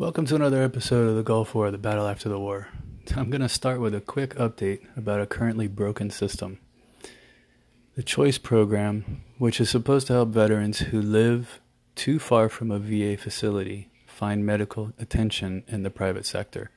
[0.00, 2.68] Welcome to another episode of the Gulf War, the battle after the war.
[3.14, 6.58] I'm going to start with a quick update about a currently broken system.
[7.96, 11.60] The Choice Program, which is supposed to help veterans who live
[11.96, 16.70] too far from a VA facility find medical attention in the private sector.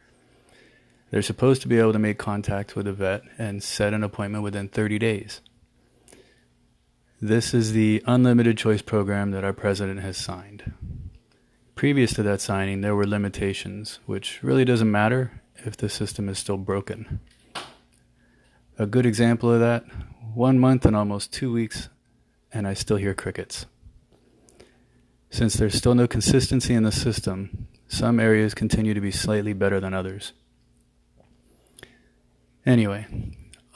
[1.09, 4.43] They're supposed to be able to make contact with a vet and set an appointment
[4.43, 5.39] within 30 days.
[7.21, 10.73] This is the unlimited choice program that our president has signed.
[11.75, 16.37] Previous to that signing, there were limitations, which really doesn't matter if the system is
[16.37, 17.19] still broken.
[18.77, 19.85] A good example of that
[20.33, 21.89] one month and almost two weeks,
[22.51, 23.65] and I still hear crickets.
[25.29, 29.79] Since there's still no consistency in the system, some areas continue to be slightly better
[29.79, 30.33] than others.
[32.65, 33.07] Anyway,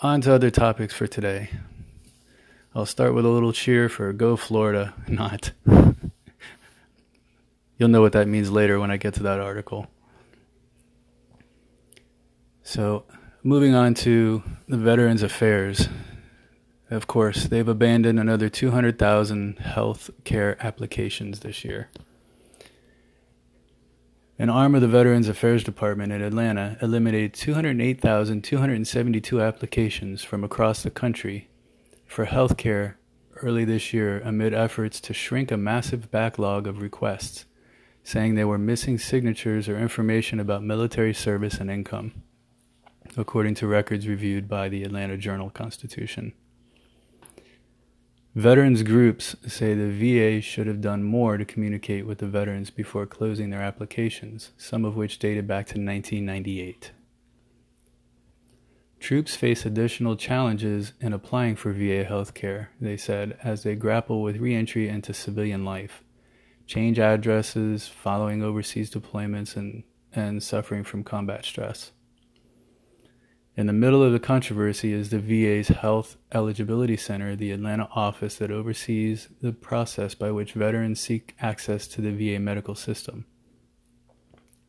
[0.02, 1.50] on to other topics for today.
[2.74, 5.52] I'll start with a little cheer for Go Florida, not.
[7.78, 9.88] You'll know what that means later when I get to that article.
[12.64, 13.06] So,
[13.44, 15.88] moving on to the Veterans Affairs.
[16.90, 21.90] Of course, they've abandoned another 200,000 health care applications this year.
[24.40, 30.92] An arm of the Veterans Affairs Department in Atlanta eliminated 208,272 applications from across the
[30.92, 31.50] country
[32.06, 33.00] for health care
[33.38, 37.47] early this year amid efforts to shrink a massive backlog of requests,
[38.08, 42.14] saying they were missing signatures or information about military service and income,
[43.18, 46.32] according to records reviewed by the Atlanta Journal Constitution.
[48.34, 53.06] Veterans groups say the VA should have done more to communicate with the veterans before
[53.06, 56.92] closing their applications, some of which dated back to 1998.
[59.02, 64.22] Troops face additional challenges in applying for VA health care, they said, as they grapple
[64.22, 66.06] with reentry into civilian life,
[66.68, 71.92] change addresses following overseas deployments, and, and suffering from combat stress.
[73.56, 78.36] In the middle of the controversy is the VA's Health Eligibility Center, the Atlanta office
[78.36, 83.26] that oversees the process by which veterans seek access to the VA medical system.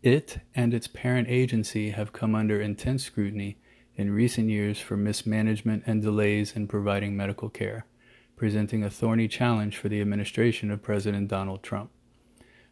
[0.03, 3.59] It and its parent agency have come under intense scrutiny
[3.95, 7.85] in recent years for mismanagement and delays in providing medical care,
[8.39, 11.91] presenting a thorny challenge for the administration of President Donald Trump,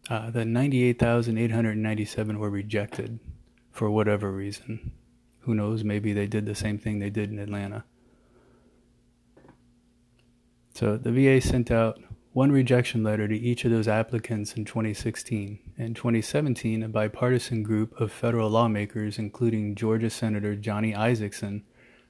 [0.08, 3.18] Uh, the 98,897 were rejected
[3.72, 4.92] for whatever reason.
[5.40, 5.84] Who knows?
[5.84, 7.84] Maybe they did the same thing they did in Atlanta.
[10.76, 11.98] So the VA sent out
[12.34, 15.58] one rejection letter to each of those applicants in 2016.
[15.78, 21.62] In 2017, a bipartisan group of federal lawmakers, including Georgia Senator Johnny Isakson,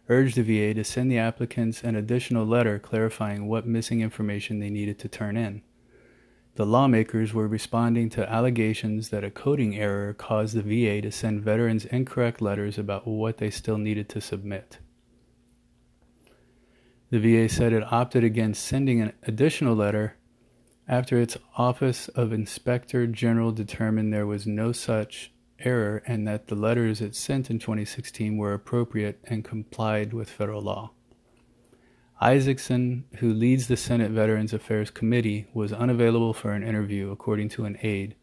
[0.08, 4.68] urged the VA to send the applicants an additional letter clarifying what missing information they
[4.68, 5.62] needed to turn in.
[6.56, 11.42] The lawmakers were responding to allegations that a coding error caused the VA to send
[11.42, 14.78] veterans incorrect letters about what they still needed to submit.
[17.10, 20.16] The VA said it opted against sending an additional letter
[20.88, 26.54] after its Office of Inspector General determined there was no such error and that the
[26.54, 30.90] letters it sent in 2016 were appropriate and complied with federal law.
[32.20, 37.66] Isakson, who leads the Senate Veterans Affairs Committee, was unavailable for an interview, according to
[37.66, 38.16] an aide,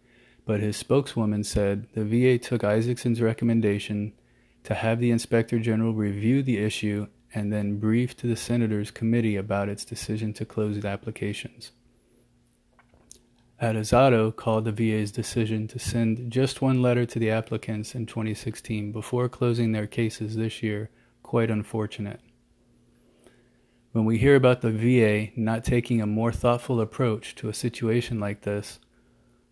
[0.45, 4.13] but his spokeswoman said the VA took Isakson's recommendation
[4.63, 9.35] to have the Inspector General review the issue and then brief to the Senators Committee
[9.35, 11.71] about its decision to close the applications.
[13.61, 18.91] Addizado called the VA's decision to send just one letter to the applicants in 2016
[18.91, 20.89] before closing their cases this year
[21.21, 22.19] quite unfortunate.
[23.93, 28.19] When we hear about the VA not taking a more thoughtful approach to a situation
[28.19, 28.79] like this,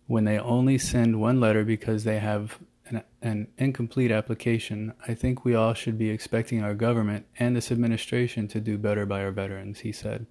[0.06, 2.58] when they only send one letter because they have
[2.92, 7.72] an, an, incomplete application, I think we all should be expecting our government and this
[7.72, 10.26] administration to do better by our veterans, he said.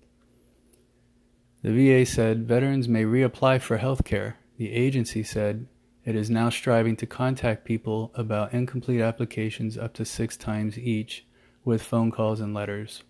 [1.64, 4.38] The VA said veterans may reapply for health care.
[4.58, 5.68] The agency said
[6.06, 11.26] it is now striving to contact people about incomplete applications up to six times each
[11.64, 13.04] with phone calls and letters.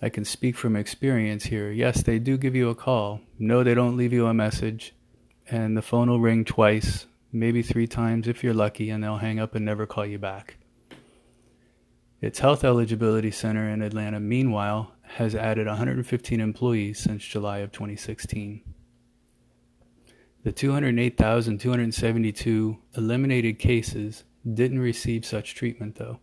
[0.00, 1.70] I can speak from experience here.
[1.70, 3.20] Yes, they do give you a call.
[3.38, 4.94] No, they don't leave you a message.
[5.50, 9.38] And the phone will ring twice, maybe three times if you're lucky, and they'll hang
[9.38, 10.56] up and never call you back.
[12.20, 18.62] Its Health Eligibility Center in Atlanta, meanwhile, has added 115 employees since July of 2016.
[20.42, 26.18] The 208,272 eliminated cases didn't receive such treatment, though.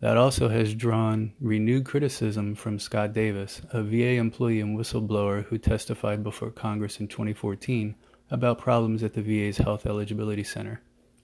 [0.00, 5.58] That also has drawn renewed criticism from Scott Davis, a VA employee and whistleblower who
[5.58, 7.96] testified before Congress in 2014
[8.30, 10.80] about problems at the VA's Health Eligibility Center,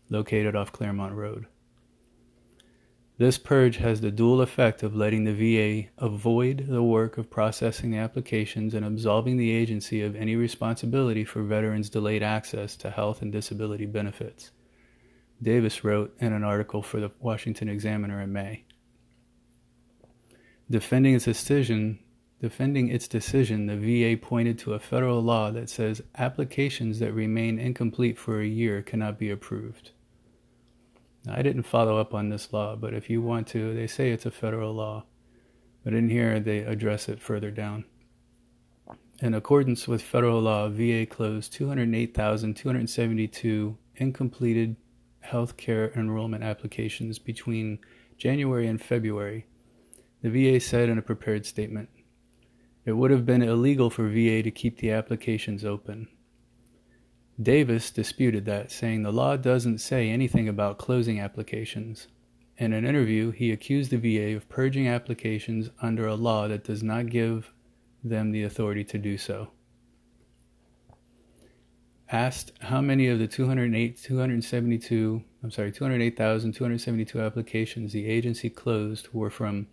[0.08, 1.46] located off Clairmont Road.
[3.16, 7.92] This purge has the dual effect of letting the VA avoid the work of processing
[7.92, 13.22] the applications and absolving the agency of any responsibility for veterans' delayed access to health
[13.22, 14.50] and disability benefits.
[15.40, 18.64] Davis wrote in an article for the Washington Examiner in May.
[20.68, 22.00] Defending its decision,
[22.40, 27.58] defending its decision, the VA pointed to a federal law that says applications that remain
[27.58, 29.92] incomplete for a year cannot be approved.
[31.24, 34.10] Now, I didn't follow up on this law, but if you want to, they say
[34.10, 35.04] it's a federal law.
[35.82, 37.84] But in here, they address it further down.
[39.20, 44.76] In accordance with federal law, VA closed 208,272 incompleted
[45.20, 47.78] health care enrollment applications between
[48.18, 49.46] January and February,
[50.22, 51.88] the VA said in a prepared statement.
[52.84, 56.08] It would have been illegal for VA to keep the applications open.
[57.40, 62.08] Davis disputed that, saying the law doesn't say anything about closing applications.
[62.58, 66.82] In an interview, he accused the VA of purging applications under a law that does
[66.82, 67.52] not give
[68.04, 69.50] them the authority to do so
[72.14, 79.30] asked how many of the 208, 272, I'm sorry, 208,272 applications the agency closed were
[79.30, 79.66] from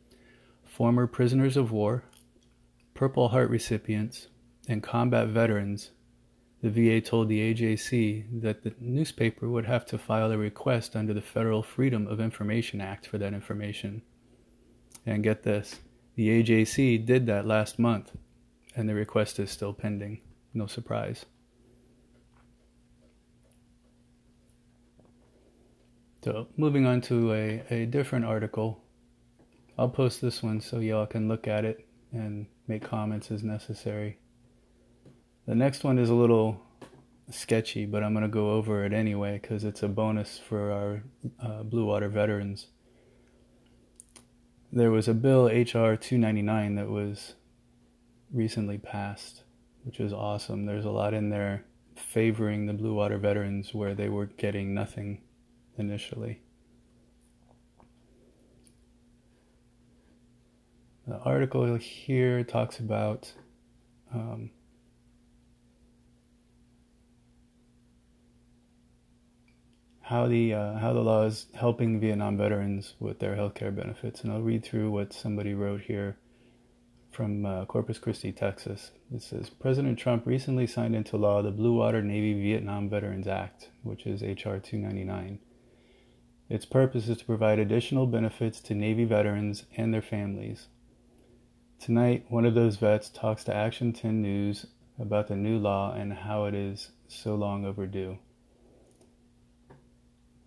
[0.64, 2.04] former prisoners of war,
[3.02, 4.28] Purple Heart recipients,
[4.68, 5.90] and combat veterans,
[6.62, 11.12] the VA told the AJC that the newspaper would have to file a request under
[11.12, 14.04] the Federal Freedom of Information Act for that information.
[15.04, 15.80] And get this
[16.14, 18.12] the AJC did that last month,
[18.76, 20.22] and the request is still pending.
[20.54, 21.26] No surprise.
[26.24, 28.84] So moving on to a, a different article.
[29.76, 34.18] I'll post this one so y'all can look at it and make comments as necessary.
[35.46, 36.62] The next one is a little
[37.30, 41.04] sketchy, but I'm going to go over it anyway because it's a bonus for our
[41.42, 42.68] uh, Blue Water veterans.
[44.72, 45.98] There was a bill, H.R.
[45.98, 47.34] 299, that was
[48.32, 49.44] recently passed,
[49.84, 50.66] which is awesome.
[50.66, 51.66] There's a lot in there
[51.98, 55.24] favoring the Blue Water veterans where they were getting nothing
[55.78, 56.40] initially.
[61.08, 63.34] The article here talks about
[64.14, 64.52] um,
[70.02, 74.32] how the uh, how the law is helping Vietnam veterans with their healthcare benefits, and
[74.32, 76.18] I'll read through what somebody wrote here
[77.12, 78.92] from uh, Corpus Christi, Texas.
[79.14, 83.70] It says President Trump recently signed into law the Blue Water Navy Vietnam Veterans Act,
[83.84, 84.60] which is H.R.
[84.60, 85.40] 299.
[86.48, 90.68] Its purpose is to provide additional benefits to Navy veterans and their families.
[91.82, 94.68] Tonight, one of those vets talks to Action 10 News
[95.00, 98.20] about the new law and how it is so long overdue.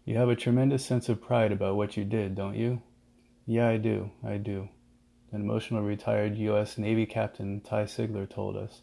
[0.05, 2.83] You have a tremendous sense of pride about what you did, don't you?
[3.47, 4.13] Yeah, I do.
[4.25, 4.69] I do.
[5.33, 6.79] An emotional retired U.S.
[6.79, 8.83] Navy Captain Ty Sigler told us.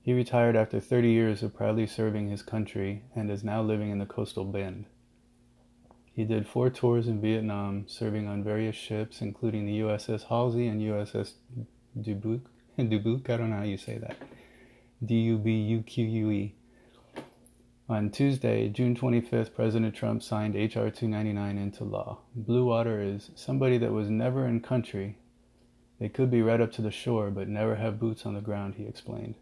[0.00, 3.98] He retired after 30 years of proudly serving his country and is now living in
[3.98, 4.86] the coastal bend.
[6.14, 10.80] He did four tours in Vietnam, serving on various ships, including the USS Halsey and
[10.80, 11.32] USS
[12.00, 12.46] Dubuque.
[12.78, 14.16] Dubuque, I don't know how you say that.
[15.04, 16.54] D U B U Q U E.
[17.86, 20.90] On Tuesday, June 25th, President Trump signed H.R.
[20.90, 22.20] 299 into law.
[22.34, 25.18] Blue water is somebody that was never in country.
[26.00, 28.76] They could be right up to the shore, but never have boots on the ground,
[28.76, 29.34] he explained.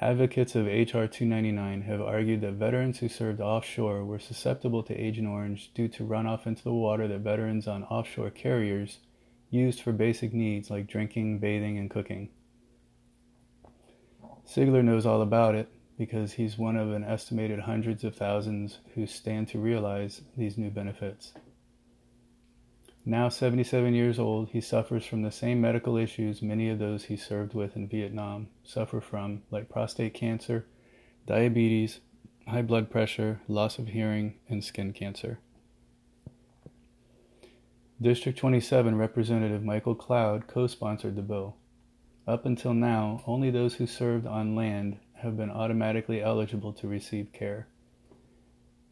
[0.00, 1.06] Advocates of H.R.
[1.06, 6.04] 299 have argued that veterans who served offshore were susceptible to Agent Orange due to
[6.04, 9.00] runoff into the water that veterans on offshore carriers
[9.50, 12.28] used for basic needs like drinking, bathing, and cooking.
[14.46, 19.06] Sigler knows all about it because he's one of an estimated hundreds of thousands who
[19.06, 21.32] stand to realize these new benefits.
[23.04, 27.16] Now 77 years old, he suffers from the same medical issues many of those he
[27.16, 30.66] served with in Vietnam suffer from, like prostate cancer,
[31.26, 32.00] diabetes,
[32.46, 35.38] high blood pressure, loss of hearing, and skin cancer.
[38.00, 41.56] District 27 Representative Michael Cloud co sponsored the bill.
[42.28, 47.32] Up until now, only those who served on land have been automatically eligible to receive
[47.32, 47.66] care.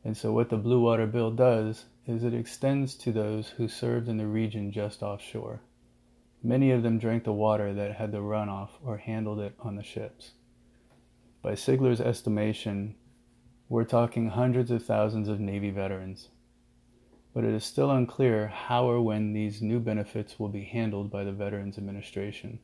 [0.04, 4.08] And so, what the Blue Water Bill does is it extends to those who served
[4.08, 5.60] in the region just offshore.
[6.42, 9.84] Many of them drank the water that had the runoff or handled it on the
[9.84, 10.32] ships.
[11.42, 12.96] By Sigler's estimation,
[13.68, 16.28] we're talking hundreds of thousands of Navy veterans.
[17.36, 21.22] But it is still unclear how or when these new benefits will be handled by
[21.22, 22.60] the Veterans Administration.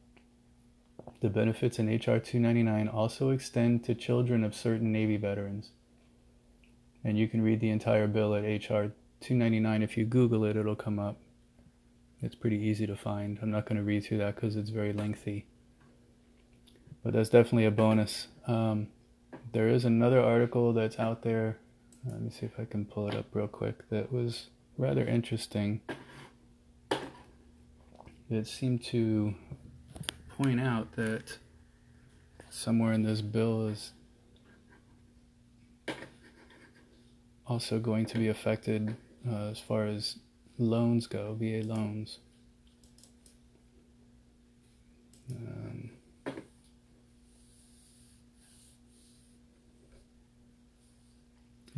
[1.20, 2.18] The benefits in H.R.
[2.18, 5.72] 299 also extend to children of certain Navy veterans.
[7.04, 8.92] And you can read the entire bill at H.R.
[9.22, 11.16] 299 if you google it it'll come up
[12.20, 14.92] it's pretty easy to find i'm not going to read through that because it's very
[14.92, 15.46] lengthy
[17.04, 18.88] but that's definitely a bonus um,
[19.52, 21.56] there is another article that's out there
[22.04, 24.48] let me see if i can pull it up real quick that was
[24.82, 25.80] rather interesting
[28.28, 29.34] it seemed to
[30.36, 31.38] point out that
[32.50, 33.92] somewhere in this bill is
[37.46, 38.96] also going to be affected
[39.30, 40.18] uh, as far as
[40.58, 42.18] loans go, VA loans.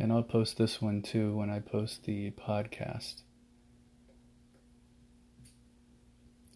[0.05, 3.23] And I'll post this one too when I post the podcast.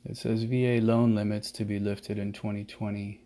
[0.05, 3.23] It says VA loan limits to be lifted in 2020.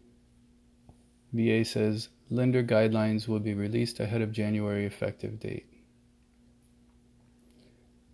[1.33, 5.67] VA says lender guidelines will be released ahead of January effective date.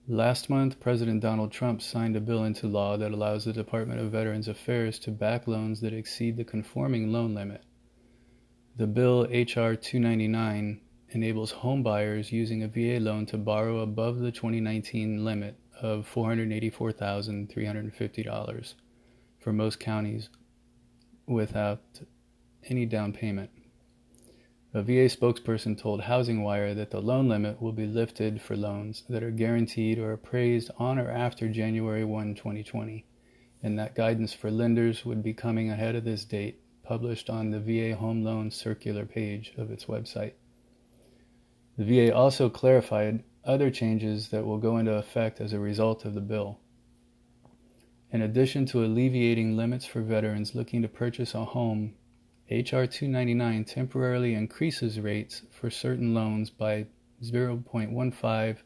[0.09, 4.12] Last month, President Donald Trump signed a bill into law that allows the Department of
[4.12, 7.65] Veterans Affairs to back loans that exceed the conforming loan limit.
[8.79, 9.77] The bill, H.R.
[9.77, 16.07] 299, enables home buyers using a VA loan to borrow above the 2019 limit of
[16.12, 18.75] $484,350
[19.38, 20.29] for most counties
[21.27, 21.81] without
[22.65, 23.49] any down payment.
[24.75, 29.03] A VA spokesperson told Housing Wire that the loan limit will be lifted for loans
[29.09, 33.07] that are guaranteed or appraised on or after January 1, 2020,
[33.62, 37.61] and that guidance for lenders would be coming ahead of this date, published on the
[37.61, 40.35] VA Home Loan Circular page of its website.
[41.78, 46.14] The VA also clarified other changes that will go into effect as a result of
[46.14, 46.58] the bill.
[48.11, 51.94] In addition to alleviating limits for veterans looking to purchase a home
[52.50, 52.87] H.R.
[52.87, 56.87] 299 temporarily increases rates for certain loans by
[57.23, 58.56] 0.15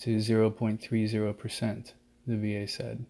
[0.00, 1.92] to 0.30%,
[2.26, 3.06] the VA said.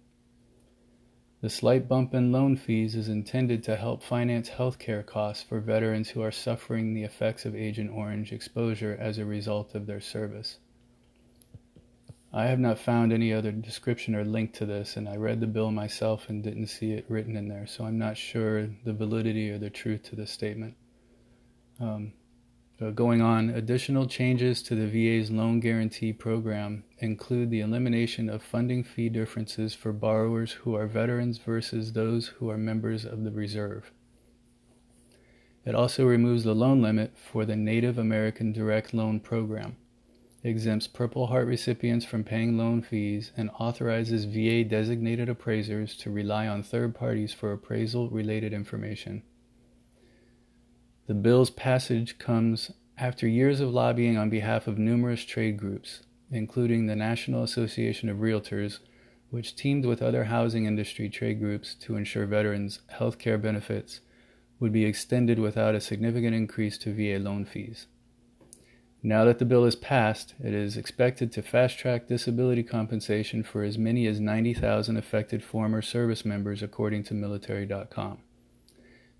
[1.41, 5.61] The slight bump in loan fees is intended to help finance health care costs for
[5.61, 10.01] veterans who are suffering the effects of Agent Orange exposure as a result of their
[10.01, 10.59] service.
[12.33, 15.47] I have not found any other description or link to this, and I read the
[15.47, 19.49] bill myself and didn't see it written in there, so I'm not sure the validity
[19.49, 20.75] or the truth to this statement.
[21.81, 22.13] Um,
[22.81, 28.43] Uh, going on, additional changes to the VA's loan guarantee program include the elimination of
[28.43, 33.33] funding fee differences for borrowers who are veterans versus those who are members of the
[33.33, 33.91] reserve.
[35.65, 39.77] It also removes the loan limit for the Native American Direct Loan Program
[40.45, 46.47] exempts Purple Heart recipients from paying loan fees, and authorizes VA designated appraisers to rely
[46.47, 49.23] on third parties for appraisal related information.
[51.09, 56.85] The bill's passage comes after years of lobbying on behalf of numerous trade groups, including
[56.85, 58.81] the National Association of Realtors,
[59.31, 64.01] which teamed with other housing industry trade groups to ensure veterans' health care benefits
[64.61, 67.87] would be extended without a significant increase to VA loan fees.
[69.03, 73.63] Now that the bill is passed, it is expected to fast track disability compensation for
[73.63, 78.19] as many as 90,000 affected former service members, according to Military.com.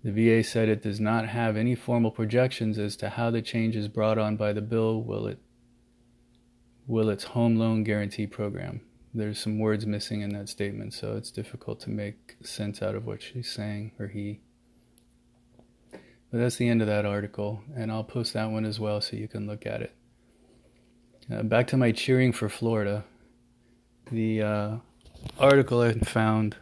[0.03, 3.87] The VA said it does not have any formal projections as to how the changes
[3.87, 5.39] brought on by the bill will it
[6.87, 8.81] will its home loan guarantee program.
[9.13, 13.05] There's some words missing in that statement, so it's difficult to make sense out of
[13.05, 14.39] what she's saying or he.
[15.91, 19.17] But that's the end of that article, and I'll post that one as well so
[19.17, 19.95] you can look at it.
[21.31, 23.03] Uh, back to my cheering for Florida.
[24.11, 24.75] The uh,
[25.39, 26.55] article I found,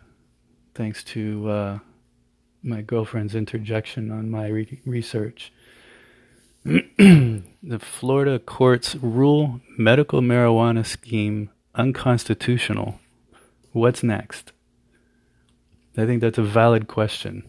[0.73, 1.79] thanks to uh,
[2.67, 5.51] my girlfriend's interjection on my re- research,
[6.63, 12.99] the Florida courts rule medical marijuana scheme unconstitutional.
[13.71, 14.51] What's next?
[15.97, 17.43] I think that's a valid question.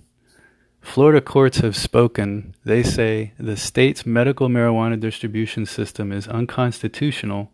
[0.81, 2.55] Florida courts have spoken.
[2.65, 7.51] They say the state's medical marijuana distribution system is unconstitutional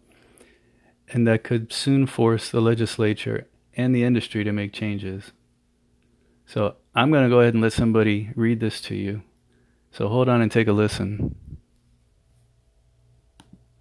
[1.08, 5.32] and that could soon force the legislature and the industry to make changes.
[6.46, 9.22] So I'm going to go ahead and let somebody read this to you.
[9.90, 11.36] So hold on and take a listen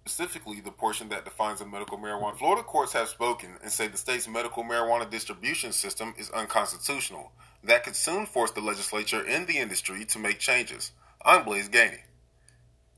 [0.06, 2.36] specifically the portion that defines a medical marijuana.
[2.36, 7.32] Florida courts have spoken and say the state's medical marijuana distribution system is unconstitutional.
[7.62, 10.92] That could soon force the legislature and the industry to make changes.
[11.24, 12.02] I'm Blaise Gainey.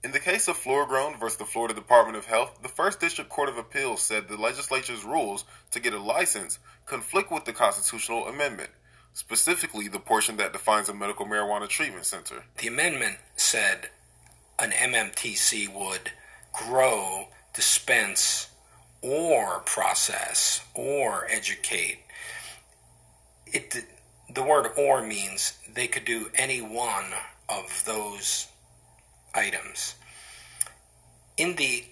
[0.02, 3.48] In the case of Florigrown versus the Florida Department of Health, the First District Court
[3.48, 8.70] of Appeals said the legislature's rules to get a license conflict with the constitutional amendment,
[9.16, 12.44] specifically the portion that defines a medical marijuana treatment center.
[12.58, 13.88] The amendment said
[14.58, 16.12] an MMTC would
[16.52, 18.48] grow, dispense,
[19.00, 22.00] or process or educate.
[23.46, 23.86] It
[24.28, 27.06] the word or means they could do any one
[27.48, 28.48] of those
[29.34, 29.94] items.
[31.38, 31.84] In the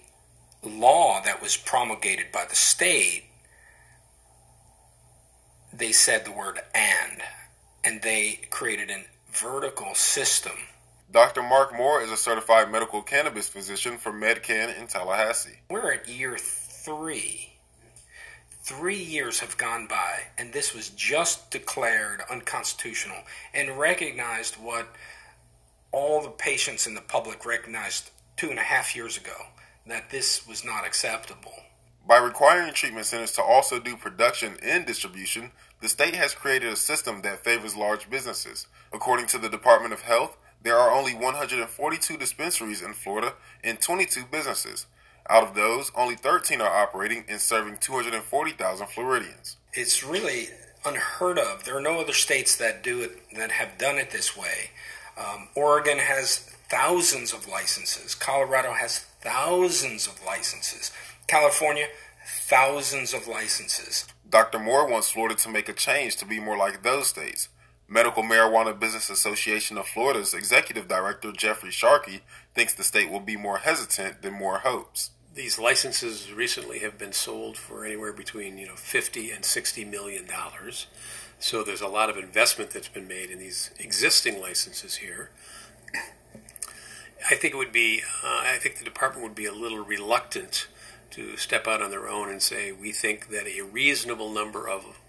[0.61, 3.24] law that was promulgated by the state,
[5.77, 7.21] they said the word and,
[7.83, 10.53] and they created a vertical system
[11.11, 11.43] Dr.
[11.43, 15.59] Mark Moore is a certified medical cannabis physician for MedCan in Tallahassee.
[15.69, 17.53] We're at year three.
[18.63, 23.19] Three years have gone by, and this was just declared unconstitutional
[23.53, 24.87] and recognized what
[25.91, 29.37] all the patients in the public recognized two and a half years ago
[29.85, 31.53] that this was not acceptable.
[32.07, 35.51] By requiring treatment centers to also do production and distribution,
[35.81, 38.67] the state has created a system that favors large businesses.
[38.93, 44.25] According to the Department of Health, there are only 142 dispensaries in Florida and 22
[44.31, 44.85] businesses.
[45.27, 49.57] Out of those, only 13 are operating and serving 240,000 Floridians.
[49.73, 50.49] It's really
[50.85, 51.63] unheard of.
[51.65, 54.69] There are no other states that do it that have done it this way.
[55.17, 56.37] Um, Oregon has
[56.69, 58.13] thousands of licenses.
[58.13, 60.91] Colorado has thousands of licenses.
[61.27, 61.87] California,
[62.25, 64.05] thousands of licenses.
[64.29, 64.59] Dr.
[64.59, 67.49] Moore wants Florida to make a change to be more like those states.
[67.87, 72.21] Medical Marijuana Business Association of Florida's executive director, Jeffrey Sharkey,
[72.53, 75.11] thinks the state will be more hesitant than Moore hopes.
[75.33, 80.25] These licenses recently have been sold for anywhere between you know 50 and 60 million
[80.25, 80.87] dollars.
[81.37, 85.29] So there's a lot of investment that's been made in these existing licenses here.
[87.29, 90.67] I think it would be, uh, I think the department would be a little reluctant
[91.15, 94.99] to step out on their own and say we think that a reasonable number of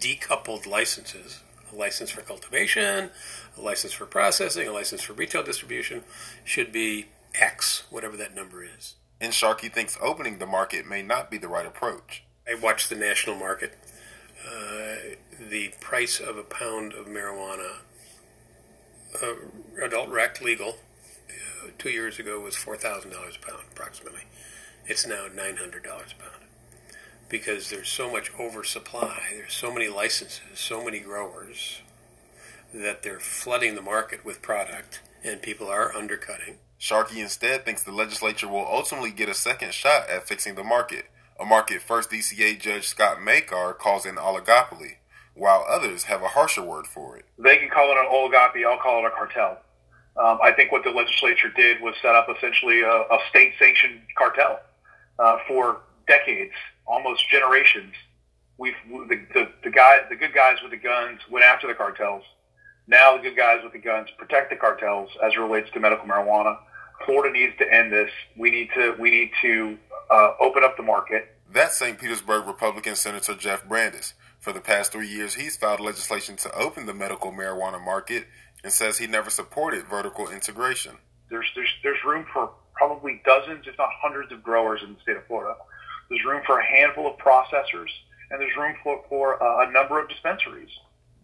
[0.00, 1.40] decoupled licenses
[1.72, 3.10] a license for cultivation,
[3.56, 6.04] a license for processing, a license for retail distribution
[6.44, 8.94] should be X, whatever that number is.
[9.20, 12.22] And Sharkey thinks opening the market may not be the right approach.
[12.48, 13.76] I watched the national market.
[14.46, 15.16] Uh,
[15.50, 17.78] the price of a pound of marijuana,
[19.22, 19.34] uh,
[19.82, 20.76] adult rec legal,
[21.28, 23.10] uh, two years ago was $4,000 a
[23.44, 24.22] pound approximately.
[24.88, 26.46] It's now $900 a pound
[27.28, 31.80] because there's so much oversupply, there's so many licenses, so many growers
[32.72, 36.58] that they're flooding the market with product and people are undercutting.
[36.78, 41.06] Sharkey instead thinks the legislature will ultimately get a second shot at fixing the market,
[41.40, 44.98] a market first DCA Judge Scott Makar calls an oligopoly,
[45.34, 47.24] while others have a harsher word for it.
[47.38, 49.58] They can call it an oligopoly, I'll call it a cartel.
[50.16, 54.60] Um, I think what the legislature did was set up essentially a, a state-sanctioned cartel
[55.18, 56.54] uh, for decades
[56.86, 57.94] almost generations.
[58.58, 62.22] We've the, the the guy the good guys with the guns went after the cartels.
[62.86, 66.06] Now the good guys with the guns protect the cartels as it relates to medical
[66.06, 66.58] marijuana.
[67.04, 68.10] Florida needs to end this.
[68.36, 69.76] We need to we need to
[70.10, 71.36] uh, open up the market.
[71.52, 71.98] That's St.
[71.98, 74.14] Petersburg Republican Senator Jeff Brandes.
[74.38, 78.26] For the past three years, he's filed legislation to open the medical marijuana market
[78.62, 80.98] and says he never supported vertical integration.
[81.28, 85.16] There's there's there's room for probably dozens, if not hundreds, of growers in the state
[85.16, 85.54] of Florida.
[86.08, 87.90] There's room for a handful of processors,
[88.30, 90.70] and there's room for, for uh, a number of dispensaries.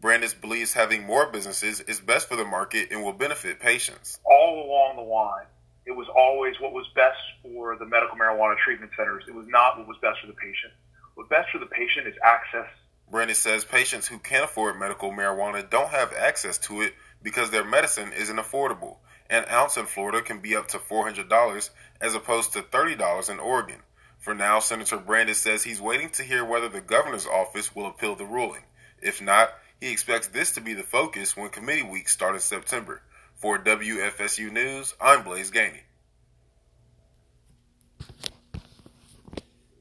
[0.01, 4.19] Brandes believes having more businesses is best for the market and will benefit patients.
[4.25, 5.47] All along the line,
[5.87, 9.25] it was always what was best for the medical marijuana treatment centers.
[9.29, 10.73] It was not what was best for the patient.
[11.15, 12.67] What's best for the patient is access.
[13.11, 17.65] Brandes says patients who can't afford medical marijuana don't have access to it because their
[17.65, 18.97] medicine isn't affordable.
[19.31, 23.81] An ounce in Florida can be up to $400 as opposed to $30 in Oregon.
[24.19, 28.15] For now, Senator Brandes says he's waiting to hear whether the governor's office will appeal
[28.15, 28.63] the ruling.
[29.01, 33.03] If not, he expects this to be the focus when committee week starts in September.
[33.35, 35.81] For WFSU News, I'm Blaise Gainey.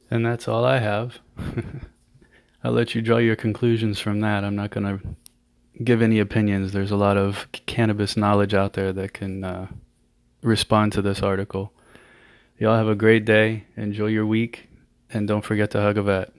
[0.09, 1.19] And that's all I have.
[2.63, 4.43] I'll let you draw your conclusions from that.
[4.43, 5.07] I'm not going to
[5.83, 6.71] give any opinions.
[6.71, 9.67] There's a lot of cannabis knowledge out there that can uh,
[10.41, 11.73] respond to this article.
[12.57, 13.65] Y'all have a great day.
[13.75, 14.67] Enjoy your week.
[15.09, 16.31] And don't forget to hug a vet.